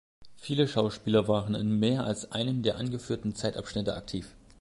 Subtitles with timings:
[0.35, 4.33] Viele Schauspieler waren in mehr als einem der angeführten Zeitabschnitte aktiv.